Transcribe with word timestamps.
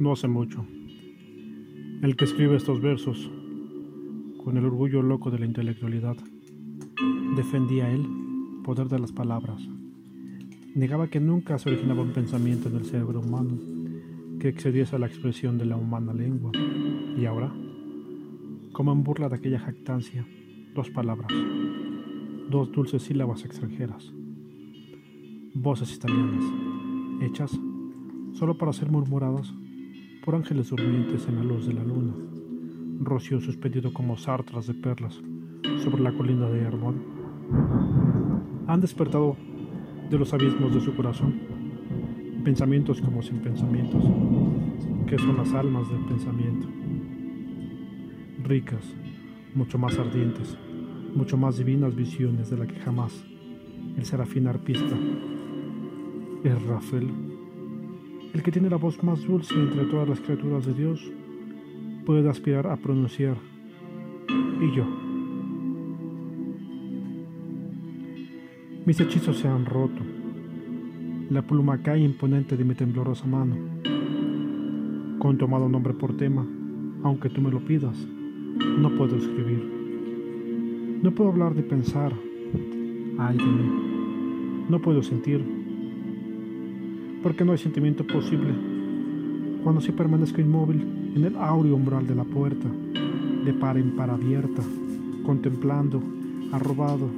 no 0.00 0.12
hace 0.12 0.28
mucho. 0.28 0.64
El 2.02 2.16
que 2.16 2.24
escribe 2.24 2.56
estos 2.56 2.80
versos, 2.80 3.30
con 4.42 4.56
el 4.56 4.64
orgullo 4.64 5.02
loco 5.02 5.30
de 5.30 5.38
la 5.38 5.44
intelectualidad, 5.44 6.16
defendía 7.36 7.92
el 7.92 8.06
poder 8.64 8.88
de 8.88 8.98
las 8.98 9.12
palabras. 9.12 9.60
Negaba 10.74 11.08
que 11.08 11.20
nunca 11.20 11.58
se 11.58 11.68
originaba 11.68 12.00
un 12.00 12.14
pensamiento 12.14 12.70
en 12.70 12.76
el 12.76 12.86
cerebro 12.86 13.20
humano 13.20 13.58
que 14.40 14.48
excediese 14.48 14.96
a 14.96 14.98
la 14.98 15.06
expresión 15.06 15.58
de 15.58 15.66
la 15.66 15.76
humana 15.76 16.14
lengua. 16.14 16.50
Y 17.18 17.26
ahora, 17.26 17.52
como 18.72 18.92
en 18.92 19.02
burla 19.02 19.28
de 19.28 19.36
aquella 19.36 19.58
jactancia, 19.58 20.26
dos 20.74 20.88
palabras, 20.88 21.30
dos 22.48 22.72
dulces 22.72 23.02
sílabas 23.02 23.44
extranjeras, 23.44 24.14
voces 25.52 25.94
italianas, 25.94 26.44
hechas 27.20 27.60
solo 28.32 28.56
para 28.56 28.72
ser 28.72 28.90
murmuradas 28.90 29.52
por 30.24 30.34
ángeles 30.34 30.68
durmientes 30.68 31.26
en 31.28 31.36
la 31.36 31.44
luz 31.44 31.66
de 31.66 31.72
la 31.72 31.82
luna, 31.82 32.12
roció 33.00 33.40
suspendido 33.40 33.92
como 33.92 34.16
sartras 34.16 34.66
de 34.66 34.74
perlas 34.74 35.20
sobre 35.82 36.02
la 36.02 36.12
colina 36.12 36.48
de 36.48 36.60
Hermón. 36.60 37.02
Han 38.66 38.80
despertado 38.80 39.36
de 40.10 40.18
los 40.18 40.34
abismos 40.34 40.74
de 40.74 40.80
su 40.80 40.94
corazón. 40.94 41.40
Pensamientos 42.44 43.00
como 43.00 43.22
sin 43.22 43.38
pensamientos, 43.38 44.04
que 45.06 45.18
son 45.18 45.36
las 45.36 45.52
almas 45.54 45.88
del 45.90 46.04
pensamiento, 46.06 46.68
ricas, 48.42 48.84
mucho 49.54 49.78
más 49.78 49.98
ardientes, 49.98 50.56
mucho 51.14 51.36
más 51.36 51.58
divinas 51.58 51.94
visiones 51.94 52.50
de 52.50 52.56
la 52.56 52.66
que 52.66 52.78
jamás 52.80 53.24
el 53.96 54.04
serafín 54.04 54.46
arpista 54.46 54.96
es 56.44 56.62
Rafael 56.62 57.29
el 58.32 58.42
que 58.42 58.52
tiene 58.52 58.70
la 58.70 58.76
voz 58.76 59.02
más 59.02 59.26
dulce 59.26 59.54
entre 59.54 59.84
todas 59.84 60.08
las 60.08 60.20
criaturas 60.20 60.64
de 60.64 60.74
Dios 60.74 61.10
puede 62.04 62.28
aspirar 62.28 62.66
a 62.66 62.76
pronunciar 62.76 63.36
y 64.60 64.76
yo. 64.76 64.84
Mis 68.86 69.00
hechizos 69.00 69.38
se 69.38 69.48
han 69.48 69.66
roto. 69.66 70.02
La 71.30 71.42
pluma 71.42 71.82
cae 71.82 72.00
imponente 72.00 72.56
de 72.56 72.64
mi 72.64 72.74
temblorosa 72.74 73.26
mano. 73.26 73.56
Con 75.18 75.38
tomado 75.38 75.68
nombre 75.68 75.94
por 75.94 76.16
tema, 76.16 76.46
aunque 77.02 77.28
tú 77.30 77.40
me 77.40 77.50
lo 77.50 77.60
pidas, 77.60 77.96
no 78.78 78.90
puedo 78.96 79.16
escribir. 79.16 81.00
No 81.02 81.14
puedo 81.14 81.30
hablar 81.30 81.54
de 81.54 81.62
pensar. 81.62 82.12
Ay 83.18 83.36
de 83.36 83.44
mí. 83.44 84.66
No 84.68 84.80
puedo 84.80 85.02
sentir 85.02 85.44
porque 87.22 87.44
no 87.44 87.52
hay 87.52 87.58
sentimiento 87.58 88.06
posible 88.06 88.54
cuando 89.62 89.80
si 89.80 89.92
permanezco 89.92 90.40
inmóvil 90.40 91.12
en 91.14 91.24
el 91.24 91.36
áureo 91.36 91.76
umbral 91.76 92.06
de 92.06 92.14
la 92.14 92.24
puerta, 92.24 92.68
de 93.44 93.52
par 93.52 93.76
en 93.76 93.94
par 93.96 94.10
abierta, 94.10 94.62
contemplando, 95.24 96.02
arrobado, 96.52 97.08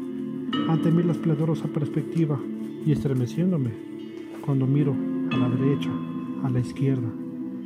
ante 0.68 0.90
mí 0.90 1.02
la 1.02 1.12
esplendorosa 1.12 1.68
perspectiva 1.68 2.38
y 2.84 2.92
estremeciéndome 2.92 3.70
cuando 4.44 4.66
miro 4.66 4.94
a 5.30 5.36
la 5.36 5.48
derecha, 5.48 5.90
a 6.42 6.50
la 6.50 6.60
izquierda 6.60 7.08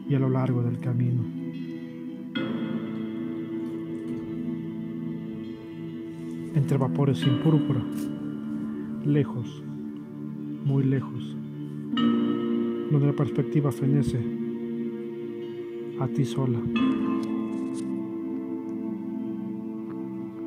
y 0.08 0.14
a 0.14 0.18
lo 0.18 0.28
largo 0.28 0.62
del 0.62 0.78
camino. 0.78 1.22
Entre 6.54 6.76
vapores 6.76 7.18
sin 7.18 7.38
púrpura, 7.38 7.82
lejos, 9.04 9.62
muy 10.64 10.84
lejos, 10.84 11.36
donde 12.98 13.12
la 13.12 13.16
perspectiva 13.16 13.70
fenece 13.70 14.18
a 16.00 16.08
ti 16.08 16.24
sola. 16.24 16.58